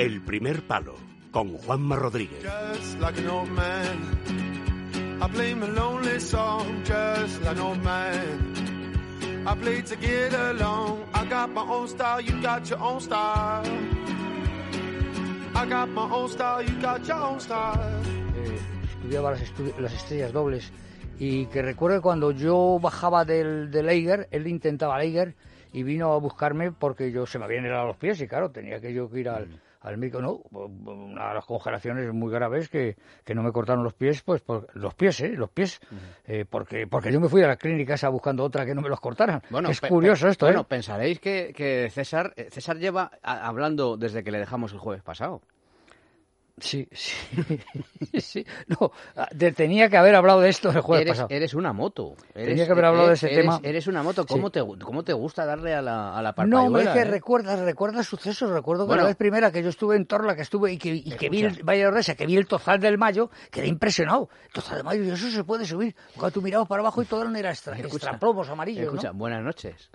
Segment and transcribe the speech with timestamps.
[0.00, 0.94] El primer palo
[1.30, 2.42] con Juanma Rodríguez.
[2.42, 5.20] just like an old man.
[5.22, 9.44] I play my lonely song just like an old man.
[9.46, 11.04] I play to get along.
[11.12, 13.62] I got my own style, you got your own style.
[15.54, 18.02] I got my own style, you got your own style.
[18.36, 18.58] eh,
[18.94, 20.72] estudiaba las, estu- las estrellas dobles
[21.18, 25.34] y que recuerdo cuando yo bajaba del, del Eiger, él intentaba Eiger
[25.72, 28.80] y vino a buscarme porque yo se me habían helado los pies y claro, tenía
[28.80, 29.48] que yo que ir al,
[29.80, 33.94] al médico, no, una de las congelaciones muy graves que, que no me cortaron los
[33.94, 35.30] pies, pues por, los pies, ¿eh?
[35.30, 35.80] Los pies,
[36.26, 38.88] eh, porque, porque yo me fui a la clínica esa buscando otra que no me
[38.90, 39.40] los cortaran.
[39.70, 40.66] es pe- curioso esto, Bueno, ¿eh?
[40.68, 45.02] pensaréis que, que César, eh, César lleva a- hablando desde que le dejamos el jueves
[45.02, 45.40] pasado.
[46.60, 47.14] Sí, sí,
[48.20, 48.46] sí.
[48.68, 48.92] No,
[49.32, 51.28] de- tenía que haber hablado de esto el jueves eres, pasado.
[51.30, 52.14] eres una moto.
[52.34, 53.60] Eres- Tenía que haber hablado de ese eres- tema.
[53.62, 54.26] Eres una moto.
[54.26, 54.52] ¿Cómo, Sí.
[54.52, 57.04] te, ¿Cómo te gusta darle a la, a la No, es que eh?
[57.04, 58.50] recuerdas, recuerdas sucesos.
[58.50, 59.02] Recuerdo que Bueno.
[59.02, 61.42] la vez primera que yo estuve en Torla, que estuve y que, y que vi
[61.42, 64.28] el Valle de que vi el Tozal del Mayo, quedé impresionado.
[64.46, 65.94] El Tozal del Mayo, y eso se puede subir.
[66.16, 68.90] Cuando tú mirabas para abajo y todo era extra, extraplomos amarillos, ¿no?
[68.92, 69.90] Escucha, buenas noches.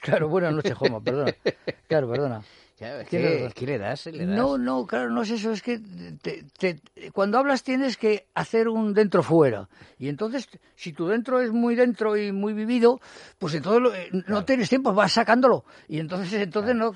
[0.00, 1.32] Claro, buenas noches, Joma, perdona.
[1.88, 2.42] Claro, perdona.
[2.80, 3.18] Es que-.
[3.54, 4.06] ¿Qué le das?
[4.06, 4.36] Le das.
[4.36, 5.78] No, no, claro, no es eso, es que
[6.22, 6.80] te- te-
[7.12, 9.68] cuando hablas tienes que hacer un dentro-fuera.
[9.98, 13.00] Y entonces, si tu dentro es muy dentro y muy vivido,
[13.38, 15.64] pues entonces eh, no tienes tiempo, vas sacándolo.
[15.88, 16.94] Y entonces, entonces no...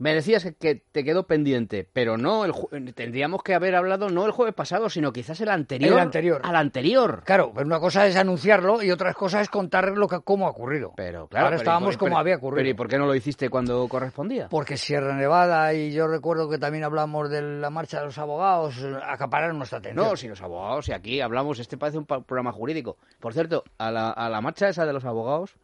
[0.00, 4.32] Me decías que, te quedó pendiente, pero no el tendríamos que haber hablado no el
[4.32, 5.92] jueves pasado, sino quizás el anterior.
[5.92, 6.40] El anterior.
[6.42, 7.22] Al anterior.
[7.26, 10.50] Claro, pero una cosa es anunciarlo y otra cosa es contar lo que, cómo ha
[10.50, 10.94] ocurrido.
[10.96, 12.56] Pero claro, Ahora pero ¿y estábamos por- como había ocurrido.
[12.56, 14.48] Pero ¿y por qué no lo hiciste cuando correspondía?
[14.48, 18.82] Porque Sierra Nevada y yo recuerdo que también hablamos de la marcha de los abogados,
[19.06, 20.02] acapararon nuestra atención.
[20.02, 22.96] No, si los abogados, y aquí hablamos, este parece un programa jurídico.
[23.20, 25.56] Por cierto, a la, a la marcha esa de los abogados,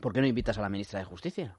[0.00, 1.56] ¿por qué no invitas a la ministra de Justicia?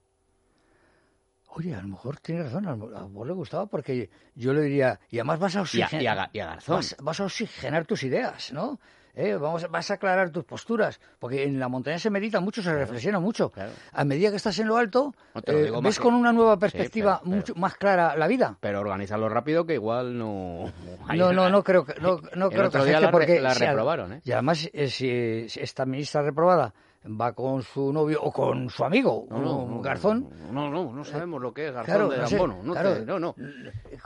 [1.57, 5.19] Oye, a lo mejor tiene razón, a vos le gustaba porque yo le diría, y
[5.19, 6.75] además vas a Y a, oxigenar, y a Ga- y a Garzón.
[6.75, 8.77] vas, vas a oxigenar tus ideas, ¿no?
[9.17, 12.73] Eh, vamos, vas a aclarar tus posturas, porque en la montaña se medita mucho, se
[12.73, 13.49] reflexiona mucho.
[13.51, 13.71] claro.
[13.93, 16.59] A medida que estás en lo alto, No lo eh, ves que- con una nueva
[16.59, 18.57] perspectiva pero- mucho más clara la vida.
[18.59, 20.69] Pero organizarlo rápido que igual no...
[21.15, 24.21] No, no, no creo que no, no creo que la porque la reprobaron, ¿eh?
[24.25, 26.73] Y además eh, si, si esta ministra reprobada
[27.07, 31.03] va con su novio o con su amigo, No, no, un Garzón, No, no, no
[31.05, 32.59] sabemos lo que es Garzón claro, de Gambono.
[32.63, 32.93] No, claro.
[32.95, 33.35] te- no, no.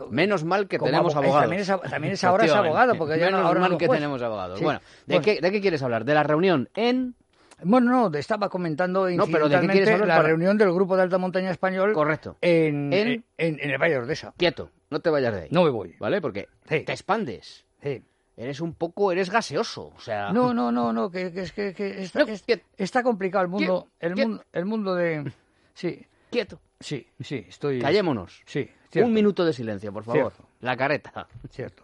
[0.10, 1.42] Menos mal que Como tenemos eh, abogados.
[1.42, 4.00] también es también es ahora es abogado, porque ya no- Menos ahora mal que juez.
[4.00, 4.58] tenemos abogados.
[4.60, 4.64] Sí.
[4.64, 5.22] Bueno, ¿de, Bueno.
[5.24, 6.06] Qué, ¿de qué quieres hablar?
[6.06, 7.16] ¿De la reunión en...?
[7.62, 10.96] Bueno, no, te estaba comentando No, pero ¿de qué hablar la para- reunión del grupo
[10.96, 12.38] de alta montaña español Correcto.
[12.42, 14.34] en, En- en, en el Valle de Ordesa.
[14.38, 15.48] Quieto, no te vayas de ahí.
[15.52, 15.94] No me voy.
[16.00, 16.22] ¿Vale?
[16.22, 16.82] Porque Sí.
[16.82, 17.66] te expandes.
[17.84, 18.02] Sí.
[18.40, 19.92] Eres un poco, eres gaseoso.
[19.98, 22.34] O sea, No, no, no, no, que, que es que, que está, No,
[22.78, 25.30] está complicado el mundo, el mundo, el mundo de,
[25.74, 26.62] sí, quieto.
[26.80, 27.82] sí, sí, estoy.
[27.82, 28.42] Callémonos.
[28.46, 30.32] Sí, cierto, Un minuto de silencio, por favor.
[30.32, 30.50] Cierto.
[30.62, 31.28] La careta.
[31.52, 31.84] Cierto.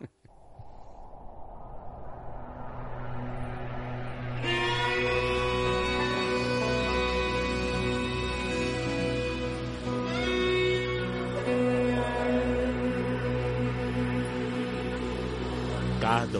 [16.05, 16.39] K2.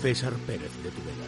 [0.00, 1.26] César Pérez de Tudela.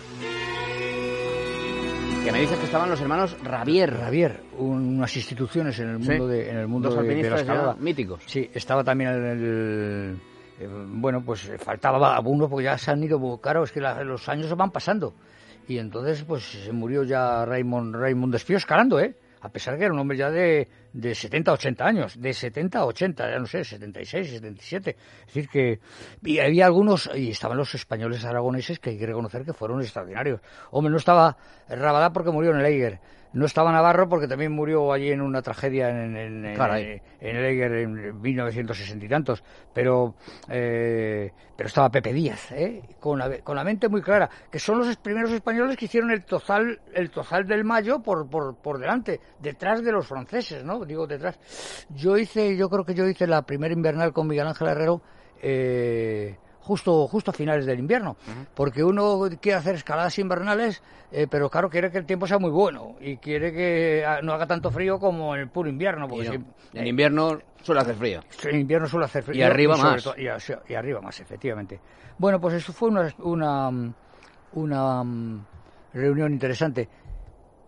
[2.25, 3.93] Que me dices que estaban los hermanos Rabier.
[3.95, 6.09] Ravier, un- unas instituciones en el Sí.
[6.11, 7.75] mundo de, en el mundo de, de la escalada.
[7.79, 8.23] míticos.
[8.27, 10.21] Sí, estaba también el, el-
[10.61, 14.27] eh, bueno, pues faltaba uno porque ya se han ido, claro, es que la- los
[14.29, 15.15] años van pasando.
[15.69, 19.15] Y entonces, pues se murió ya Raymond, Raymond Despío escalando, ¿eh?
[19.43, 22.87] A pesar que era un hombre ya de, de 70, 80 años, de 70 a
[22.87, 24.97] 80, ya no sé, 76, 77.
[25.21, 25.81] Es decir, que
[26.25, 30.41] y había algunos, y estaban los españoles aragoneses que hay que reconocer que fueron extraordinarios.
[30.71, 31.37] Hombre, no estaba
[31.69, 33.01] Rabadá porque murió en el Eiger,
[33.35, 36.57] no estaba Navarro porque también murió allí en una tragedia en, en- en-
[37.21, 39.45] en el Eiger en 1960 y tantos,
[39.75, 40.15] pero
[40.49, 42.83] eh, pero estaba Pepe Díaz, ¿eh?
[43.01, 46.25] con, la, con la mente muy clara, que son los primeros españoles que hicieron el
[46.25, 50.78] tozal el tozal del Mayo por, por, por delante, detrás de los franceses, ¿no?
[50.85, 51.39] Digo detrás.
[51.95, 55.01] Yo hice, yo creo que yo hice la primera invernal con Miguel Ángel Herrero.
[55.43, 58.17] Eh, justo justo a finales del invierno
[58.55, 60.83] porque uno quiere hacer escaladas invernales
[61.13, 64.35] eh, pero claro quiere que el tiempo sea muy bueno y quiere que ah, no
[64.35, 66.33] haga tanto frío como en el puro invierno porque no,
[66.73, 68.21] si- en invierno suele hacer frío.
[68.45, 69.39] en invierno suele hacer frío.
[69.39, 70.05] Y arriba más.
[70.19, 71.81] y, y arriba más, efectivamente.
[72.19, 73.71] Bueno, pues eso fue una, una,
[74.53, 75.47] una mm,
[75.95, 76.87] reunión interesante.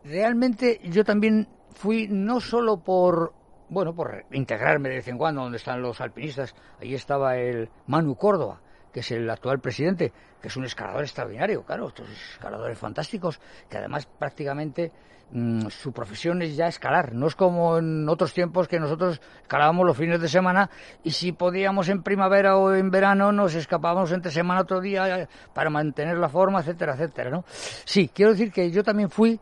[0.04, 3.32] Realmente yo también fui no solo por,
[3.68, 6.54] bueno, por integrarme de vez en cuando donde están los alpinistas.
[6.80, 8.60] Ahí estaba el Manu Córdoba,
[8.92, 13.78] que es el actual presidente, que es un escalador extraordinario, claro, estos escaladores fantásticos, que
[13.78, 14.90] además prácticamente
[15.30, 19.86] mm, su profesión es ya escalar, no es como en otros tiempos que nosotros escalábamos
[19.86, 20.70] los fines de semana
[21.04, 25.70] y si podíamos en primavera o en verano nos escapábamos entre semana otro día para
[25.70, 27.44] mantener la forma, etcétera, etcétera, ¿no?
[27.46, 29.38] Sí, quiero decir que yo también fui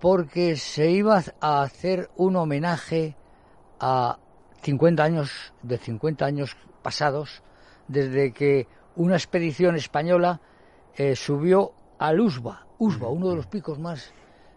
[0.00, 3.16] porque se iba a hacer un homenaje
[3.78, 4.18] a
[4.62, 7.42] 50 años, de 50 años pasados,
[7.86, 8.66] desde que
[8.96, 10.40] una expedición española
[10.96, 14.12] eh, subió al Usba, Usba, uno de los picos más,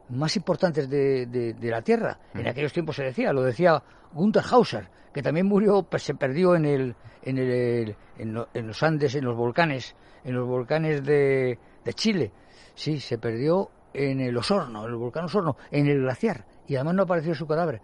[0.10, 2.18] más importantes de, de, la Tierra.
[2.34, 6.56] En aquellos tiempos se decía, lo decía Gunther Hauser, que también murió, pues, se perdió
[6.56, 11.94] en, el, en, el, en, los Andes, en los volcanes, en los volcanes de, de
[11.94, 12.32] Chile.
[12.76, 16.46] Sí, se perdió en el Osorno, en el volcán Osorno, en el glaciar.
[16.68, 17.82] Y además no apareció su cadáver.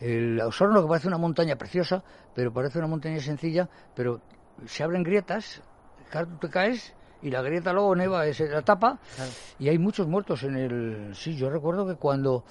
[0.00, 2.02] El Osorno, que parece una montaña preciosa,
[2.34, 4.20] pero parece una montaña sencilla, pero
[4.66, 5.62] se abren grietas,
[6.12, 8.98] tú te caes y la grieta luego neva, es la tapa,
[9.58, 11.14] y hay muchos muertos en el...
[11.14, 12.44] Sí, yo recuerdo que cuando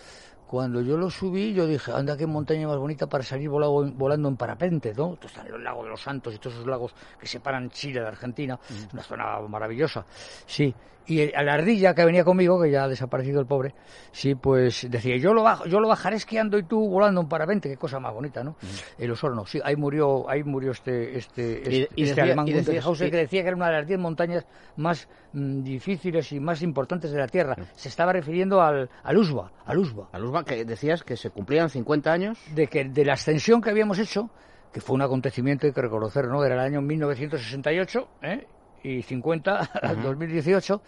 [0.52, 4.28] cuando yo lo subí, yo dije, anda, qué montaña más bonita para salir volando, volando
[4.28, 5.14] en parapente, ¿no?
[5.14, 8.02] Esto está en el lago de los Santos y todos esos lagos que separan Chile
[8.02, 10.06] de Argentina, es una zona maravillosa.
[10.46, 10.76] Sí,
[11.08, 13.74] y a la ardilla que venía conmigo, que ya ha desaparecido el pobre,
[14.12, 17.70] sí, pues decía, yo lo bajo, yo lo bajaré esquiando y tú volando en parapente,
[17.70, 18.56] qué cosa más bonita, ¿no?
[18.98, 23.48] El Osorno, sí, ahí murió, ahí murió este, este, este, este alemán que decía que
[23.48, 24.46] era una de las diez montañas
[24.78, 27.56] más mm, difíciles y más importantes de la Tierra.
[27.76, 30.10] Se estaba refiriendo al, al Usba, al Usba.
[30.12, 32.38] Al Usba que decías que se cumplían 50 años.
[32.54, 34.30] De que de la ascensión que habíamos hecho,
[34.72, 36.44] que fue un acontecimiento, hay que reconocer, ¿no?
[36.44, 38.48] Era el año 1968, ¿eh?
[38.84, 40.82] Y 50, al 2018,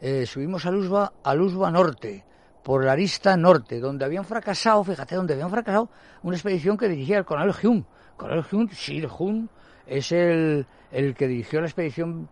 [0.00, 2.24] eh, subimos a Luzba, a Luzba Norte,
[2.62, 5.88] por la arista norte, donde habían fracasado, fíjate, donde habían fracasado
[6.22, 7.84] una expedición que dirigía el coronel Hume.
[8.16, 9.48] Coronel Hume, sí, Hume
[9.90, 12.28] es el, el que dirigió la expedición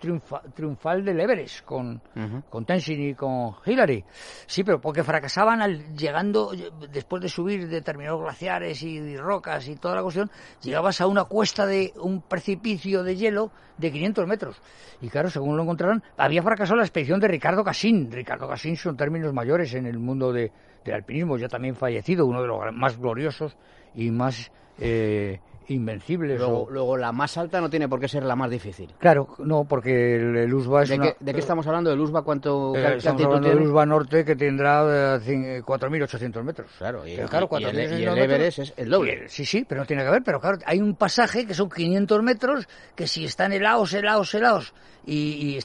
[0.55, 2.01] triunfal del Everest con,
[2.49, 4.05] con Tenzin y con Hillary.
[4.47, 6.53] Sí, pero porque fracasaban al, llegando,
[6.93, 10.31] después de subir determinados glaciares y, rocas y toda la cuestión,
[10.63, 14.63] llegabas a una cuesta de un precipicio de hielo de 500 metros.
[15.01, 18.13] Y claro, según lo encontraron, había fracasado la expedición de Ricardo Casín.
[18.13, 20.53] Ricardo Casín son términos mayores en el mundo de,
[20.85, 23.57] del alpinismo, ya también fallecido, uno de los más gloriosos
[23.97, 26.39] y más eh, invencibles.
[26.41, 28.93] Luego, la más alta no tiene por qué ser la más difícil.
[28.99, 31.93] Claro, no, porque el, USBA es ¿De, qué, ¿De qué estamos hablando?
[31.93, 36.71] ¿El USBA cuánto eh, Estamos hablando del USBA norte que tendrá 4.800 metros.
[36.79, 39.29] Claro, y, el, Everest es el doble.
[39.29, 40.23] sí, sí, pero no tiene que ver.
[40.23, 44.75] Pero claro, hay un pasaje que son 500 metros que si están helados, helados, helados,
[45.05, 45.59] y, y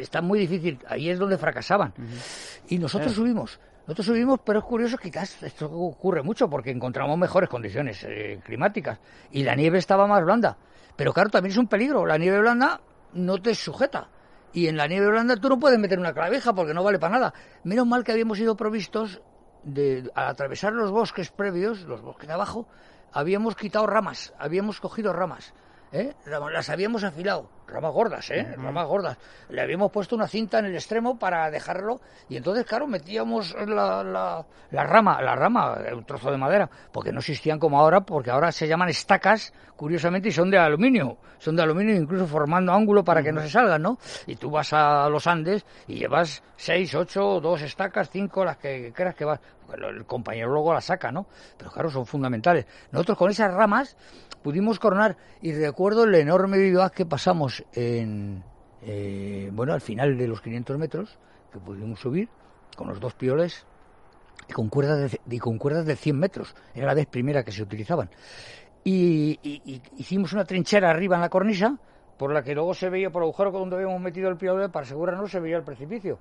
[0.00, 0.78] está, muy difícil.
[0.88, 1.92] Ahí es donde fracasaban.
[2.68, 7.48] Y nosotros subimos nosotros subimos, pero es curioso, quizás esto ocurre mucho porque encontramos mejores
[7.48, 9.00] condiciones eh, climáticas
[9.30, 10.58] y la nieve estaba más blanda.
[10.94, 12.04] Pero claro, también es un peligro.
[12.04, 12.82] La nieve blanda
[13.14, 14.10] no te sujeta.
[14.52, 17.14] Y en la nieve blanda tú no puedes meter una claveja porque no vale para
[17.14, 17.34] nada.
[17.64, 19.22] Menos mal que habíamos sido provistos
[19.62, 22.68] de, al atravesar los bosques previos, los bosques de abajo,
[23.10, 25.54] habíamos quitado ramas, habíamos cogido ramas.
[25.92, 26.12] ¿eh?
[26.26, 28.54] Las habíamos afilado ramas gordas, ¿eh?
[28.56, 29.18] Ramas gordas.
[29.50, 34.02] Le habíamos puesto una cinta en el extremo para dejarlo y entonces, claro, metíamos la,
[34.02, 38.30] la, la rama, la rama, un trozo de madera, porque no existían como ahora, porque
[38.30, 41.18] ahora se llaman estacas, curiosamente, y son de aluminio.
[41.38, 43.98] Son de aluminio incluso formando ángulo para que no se salgan, ¿no?
[44.26, 48.92] Y tú vas a los Andes y llevas seis, ocho, dos estacas, cinco, las que
[48.92, 49.40] creas que vas.
[49.76, 51.26] El compañero luego las saca, ¿no?
[51.56, 52.66] Pero claro, son fundamentales.
[52.90, 53.96] Nosotros con esas ramas
[54.42, 58.42] pudimos coronar y recuerdo el enorme vivac que pasamos en,
[58.82, 61.18] eh, bueno, al final de los 500 metros,
[61.52, 62.28] que pudimos subir
[62.76, 63.66] con los dos pioles
[64.48, 66.54] y con cuerdas de, y con cuerdas de 100 metros.
[66.74, 68.10] Era la vez primera que se utilizaban.
[68.84, 69.38] Y,
[69.96, 71.78] hicimos una trinchera arriba en la cornisa,
[72.16, 74.84] por la que luego se veía por el agujero donde habíamos metido el piole, para
[74.84, 76.18] asegurarnos se veía el precipicio.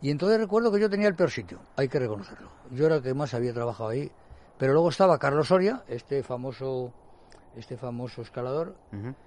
[0.00, 2.50] Y entonces recuerdo que yo tenía el peor sitio, hay que reconocerlo.
[2.70, 4.10] Yo era el que más había trabajado ahí.
[4.58, 6.92] Pero luego estaba Carlos Soria, este famoso,
[7.56, 8.76] este famoso escalador,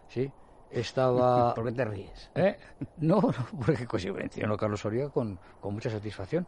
[0.08, 0.32] sí,
[0.72, 1.54] estaba...
[1.56, 2.32] ¿Por qué te ríes?
[2.36, 2.58] ¿Eh?
[2.98, 3.34] No, no,
[3.66, 6.46] porque pues, menciono Carlos Soria con, con, mucha satisfacción.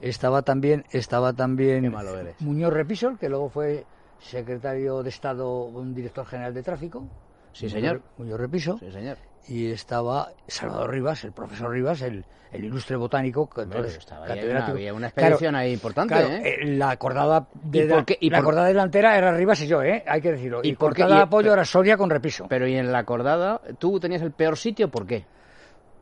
[0.00, 2.40] Estaba también, estaba también malo eres.
[2.40, 3.86] Muñoz Repisol, que luego fue
[4.18, 7.06] secretario de Estado, un director general de tráfico.
[7.52, 8.02] Sí, señor.
[8.18, 8.78] Muñoz Repiso.
[8.78, 13.48] Sí, señor y estaba Salvador Rivas, el profesor Rivas, el, el ilustre botánico.
[13.48, 16.14] Que entonces, había, una, expedición ahí importante.
[16.14, 16.42] ¿eh?
[16.44, 16.66] ¿eh?
[16.76, 20.04] La acordada, de la acordada delantera era Rivas y yo, ¿eh?
[20.06, 20.60] hay que decirlo.
[20.62, 22.46] Y, por de apoyo era Soria con Repiso.
[22.48, 24.88] Pero y en la acordada, ¿tú tenías el peor sitio?
[24.88, 25.24] ¿Por qué?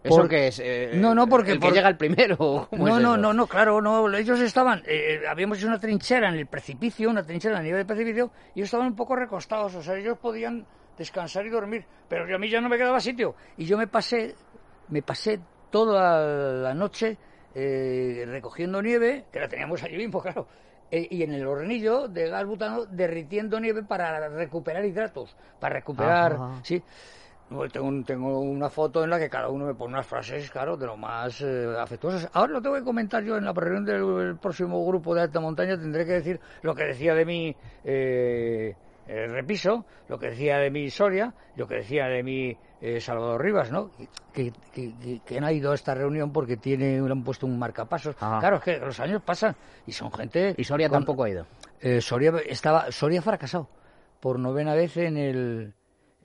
[0.05, 0.61] ¿Eso que es?
[0.62, 1.52] Eh, no, no, porque...
[1.52, 2.69] El que llega el primero.
[2.78, 4.14] No, no, no, no, claro, no.
[4.14, 4.83] Ellos estaban...
[4.87, 8.61] Eh, habíamos hecho una trinchera en el precipicio, una trinchera a nivel del precipicio, y
[8.61, 9.75] ellos estaban un poco recostados.
[9.75, 10.67] O sea, ellos podían
[10.99, 11.85] descansar y dormir.
[12.09, 13.35] Pero a mí ya no me quedaba sitio.
[13.57, 14.35] Y yo me pasé
[14.88, 15.38] me pasé
[15.71, 17.17] toda la noche
[17.55, 20.47] eh, recogiendo nieve, que la teníamos allí mismo, claro,
[20.90, 26.33] eh, y en el hornillo de gas butano derritiendo nieve para recuperar hidratos, para recuperar,
[26.35, 26.61] Ajá.
[26.62, 26.83] sí.
[27.50, 30.50] Bueno, Tengo, un- tengo una foto en la que cada uno me pone unas frases,
[30.50, 32.28] claro, de lo más eh, afectuosas.
[32.35, 35.40] Ahora lo tengo que comentar yo en la reunión del el próximo grupo de alta
[35.40, 35.78] montaña.
[35.78, 38.75] Tendré que decir lo que decía de mí eh,
[39.09, 43.43] eh, Repiso, lo que decía de mí Soria, lo que decía de mí eh, Salvador
[43.43, 43.91] Rivas, ¿no?
[44.33, 48.15] Que, que, que- que han ido a esta reunión porque tiene, han puesto un marcapasos.
[48.21, 48.38] Ajá.
[48.38, 50.55] Claro, es que los años pasan y son gente...
[50.57, 51.47] Y Soria con- tampoco ha ido.
[51.81, 53.69] eh, Soria estaba Soria fracasado
[54.21, 55.75] por novena vez en el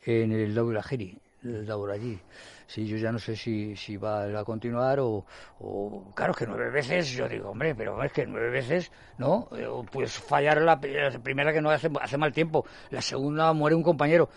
[0.05, 2.19] en el Daurajiri, Daurajiri.
[2.65, 5.25] Sí, yo ya no sé si, si va a continuar o,
[5.59, 9.67] o claro que nueve veces yo digo hombre pero es que nueve veces no Eh,
[9.91, 13.83] pues fallar la, la primera que no hace hace mal tiempo la segunda muere un
[13.83, 14.29] compañero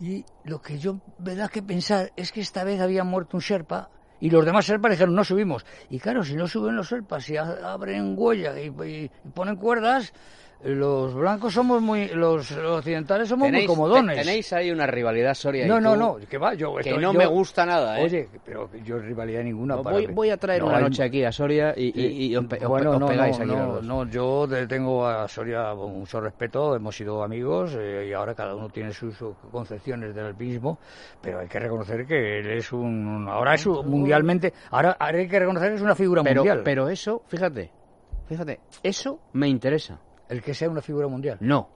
[0.00, 3.42] y lo que yo me da que pensar es que esta vez había muerto un
[3.42, 5.64] Sherpa y los demás Sherpas dijeron no subimos.
[5.90, 10.12] Y claro, si no suben los Sherpas, si abren huella y ponen cuerdas,
[10.62, 14.16] los blancos somos muy, los, occidentales somos muy comodones.
[14.18, 16.90] te- tenéis ahí una rivalidad Soria y no, no, tú, no, que va, yo que
[16.90, 18.04] esto- no yo- me gusta nada, ¿eh?
[18.04, 19.76] Oye, pero yo rivalidad ninguna.
[19.76, 22.26] No, para voy, voy a traer No, una hay- noche aquí a Soria y, y-
[22.26, 26.20] y os, bueno, os no, pegáis no, aquí no, no, yo tengo a Soria mucho
[26.20, 30.78] respeto, hemos sido amigos eh, y ahora cada uno tiene sus sus concepciones del alpinismo,
[31.22, 35.26] pero hay que reconocer que él es un, ahora es un- mundialmente, ahora, ahora hay
[35.28, 37.70] que reconocer que es una figura pero, mundial, pero eso, fíjate,
[38.28, 39.98] fíjate, eso me interesa.
[40.30, 41.36] El que sea una figura mundial.
[41.40, 41.68] No,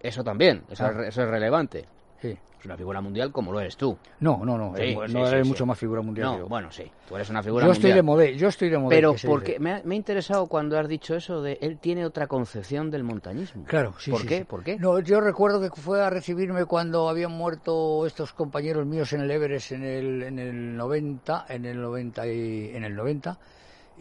[0.00, 0.90] eso también, eso, Ah.
[1.02, 1.86] es, eso es relevante.
[2.20, 2.38] Sí.
[2.60, 3.98] Es una figura mundial como lo eres tú.
[4.20, 5.48] No, no, no, Sí, no sí, eres sí.
[5.48, 6.38] mucho más figura mundial.
[6.38, 7.96] No, bueno, sí, tú eres una figura yo estoy mundial.
[7.96, 8.94] de modé, yo estoy de modé.
[8.94, 12.28] Pero porque me ha, me ha interesado cuando has dicho eso de él tiene otra
[12.28, 13.64] concepción del montañismo.
[13.64, 14.12] Claro, sí.
[14.12, 14.44] ¿Por sí, qué?
[14.44, 14.76] ¿Por qué?
[14.78, 19.30] No, yo recuerdo que fue a recibirme cuando habían muerto estos compañeros míos en el
[19.32, 23.38] Everest en el, en el 90, en el 90 y, en el 90.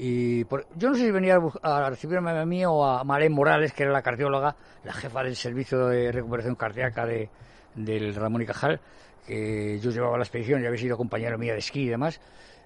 [0.03, 3.31] Y por- yo no sé si venía a, a recibirme a mí o a Malén
[3.31, 7.29] Morales, que era la cardióloga, la jefa del servicio de recuperación cardíaca de,
[7.75, 8.79] del Ramón y Cajal,
[9.27, 12.19] que yo llevaba la expedición y había sido compañero mía de esquí y demás.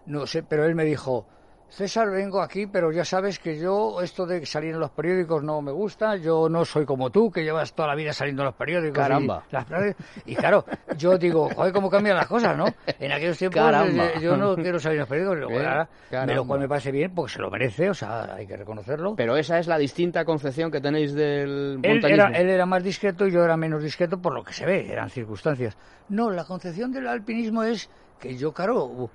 [0.06, 1.26] No sé, pero él me dijo,
[1.76, 5.62] César, vengo aquí, pero ya sabes que yo esto de salir en los periódicos no
[5.62, 8.56] me gusta, yo no soy como tú, que llevas toda la vida saliendo en los
[8.56, 8.98] periódicos.
[8.98, 9.44] y Caramba.
[9.52, 10.64] las frases- Y, claro,
[10.98, 12.64] yo digo, joder, cómo cambian las cosas, ¿no?
[12.98, 14.06] En aquellos tiempos Caramba.
[14.06, 16.70] eh, yo no quiero salir en los periódicos, y luego, Eh, ahora, lo cual me
[16.70, 19.14] parece bien, porque se lo merece, o sea, hay que reconocerlo.
[19.18, 22.28] Pero esa es la distinta concepción que tenéis del Él montañismo.
[22.30, 24.90] era, él era más discreto y yo era menos discreto por lo que se ve,
[24.90, 25.78] eran circunstancias.
[26.08, 29.10] No, la concepción del alpinismo es que yo, claro,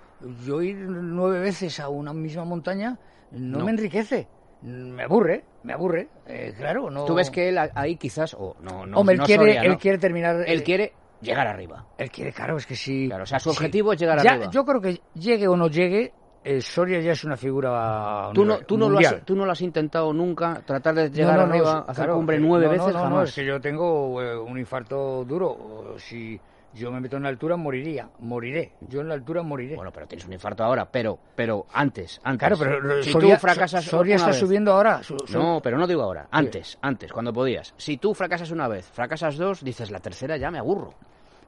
[0.45, 2.99] yo ir nueve veces a una misma montaña
[3.33, 3.65] no, No.
[3.65, 4.29] me enriquece.
[4.63, 6.91] Me aburre, me aburre, eh, claro.
[6.91, 7.07] No...
[7.07, 9.71] Tú ves que él ahí quizás, o no, no, Hombre, él, no quiere, Soria, ¿no?
[9.71, 10.37] él quiere terminar...
[10.47, 10.93] Él eh, quiere
[11.23, 11.87] llegar arriba.
[11.97, 13.07] Él quiere, claro, es que sí.
[13.09, 13.57] Claro, o sea, su sí.
[13.57, 14.51] objetivo es llegar Ya, arriba.
[14.51, 18.61] Yo creo que llegue o no llegue, eh, Soria ya es una figura Tú no,
[18.61, 21.53] tú, no lo has, tú no lo has intentado nunca, tratar de llegar no, no,
[21.53, 23.29] arriba, hacer claro, cumbre eh, nueve veces, no, no, jamás.
[23.29, 25.51] es que yo tengo eh, un infarto duro.
[25.51, 26.41] o Si
[26.75, 28.09] yo me meto en la altura, moriría.
[28.21, 28.73] Moriré.
[28.89, 29.77] Yo en la altura moriré.
[29.77, 32.39] Bueno, pero tienes un infarto ahora, pero, pero antes, antes.
[32.39, 35.03] claro, pero si Soria, tú fracasas Soria una está vez- subiendo ahora.
[35.03, 37.75] su- su- No, pero no digo ahora, antes, antes, cuando podías.
[37.77, 40.95] Si tú fracasas una vez, fracasas dos, dices, la tercera ya me aburro.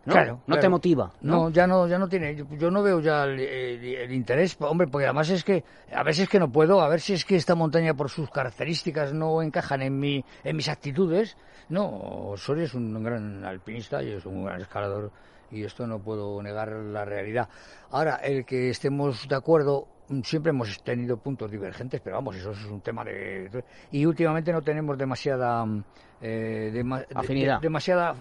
[0.04, 0.12] ¿No?
[0.14, 1.44] Claro, no te motiva, ¿no?
[1.44, 2.34] No, ya no, ya no tiene.
[2.58, 5.62] Yo, no veo ya el, el- el interés, hombre, porque además es que
[5.94, 9.12] a veces que no puedo, a ver si es que esta montaña por sus características
[9.12, 11.36] no encajan en mi, en mis actitudes.
[11.68, 15.10] No, Soria es un gran alpinista y es un gran escalador
[15.50, 17.48] y esto no puedo negar la realidad.
[17.90, 22.50] Ahora, el que estemos de acuerdo, mm, siempre hemos tenido puntos divergentes, pero vamos, eso
[22.52, 23.62] es un tema de...
[23.92, 25.64] Y últimamente no tenemos demasiada...
[25.64, 25.84] mm,
[26.22, 27.60] eh, de- Afinidad.
[27.60, 28.14] de- demasiada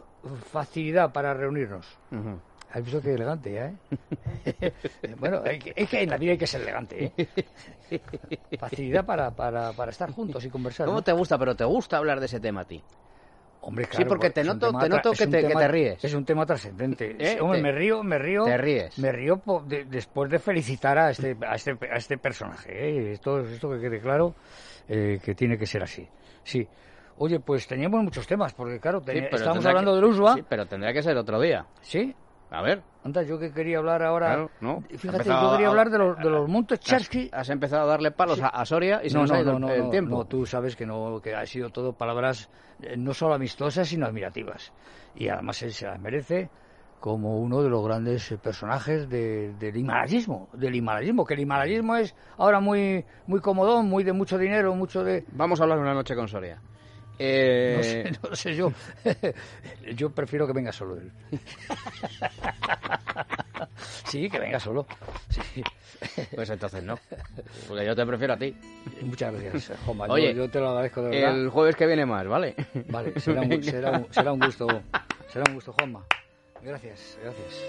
[0.52, 1.88] facilidad para reunirnos.
[2.12, 2.40] Ujú.
[2.74, 4.72] ¿Has visto que elegante ya, eh?
[5.20, 8.02] bueno, es que en la vida hay que ser elegante, ¿eh?
[8.58, 10.86] Facilidad para, para, para estar juntos y conversar.
[10.86, 11.04] ¿Cómo ¿no?
[11.04, 11.38] te gusta?
[11.38, 12.82] Pero te gusta hablar de ese tema a ti.
[13.64, 16.04] Hombre, Sí, porque te noto- te noto que te- que te ríes.
[16.04, 17.16] Es un tema trascendente.
[17.20, 17.40] ¿Eh?
[17.42, 18.44] Hombre, Te- me río, me río.
[18.46, 18.98] te ríes.
[18.98, 22.72] Me río po- de- después de felicitar a este, a este, a este personaje.
[22.72, 23.12] ¿eh?
[23.12, 24.34] Esto, esto que quede claro
[24.88, 26.08] eh, que tiene que ser así.
[26.44, 26.68] Sí.
[27.24, 30.34] Oye, pues teníamos muchos temas, porque claro, Sí, estamos hablando que- del USWA.
[30.34, 31.68] Sí, pero tendrá que ser otro día.
[31.82, 32.16] ¿Sí?
[32.50, 32.82] A ver.
[33.04, 34.26] Anda, yo que quería hablar ahora.
[34.28, 34.82] Claro, no.
[34.98, 37.30] Fíjate, yo quería a- hablar de los, de los montes Has, Charsky.
[37.32, 39.60] has empezado a darle palos a, a Soria y se no, nos ha no, ido
[39.60, 40.18] no, el tiempo.
[40.18, 42.50] no, tú sabes que no, que ha sido todo palabras
[42.82, 44.74] eh, no solo amistosas, sino admirativas.
[45.16, 46.50] Y además él se las merece
[47.00, 52.16] como uno de los grandes personajes de- del himalayismo, del himalayismo, que el himalayismo es
[52.38, 55.24] ahora muy, muy comodón, muy de mucho dinero, mucho de...
[55.34, 56.60] Vamos a hablar una noche con Soria.
[57.22, 58.72] No Eh, sé, no sé yo.
[59.96, 61.12] yo prefiero que venga solo él.
[64.08, 64.86] Sí, que venga solo.
[65.30, 65.64] Sí.
[66.36, 66.98] Pues entonces no.
[67.68, 68.56] Porque yo te prefiero a ti.
[69.02, 70.08] Muchas gracias, Juanma.
[70.08, 71.38] Yo- Oye, yo, te lo agradezco de verdad.
[71.38, 72.56] El jueves que viene más, ¿vale?
[72.90, 74.68] Vale, será un, será, un, será un gusto.
[75.32, 76.04] Será un gusto, Juanma.
[76.62, 77.66] Gracias, gracias.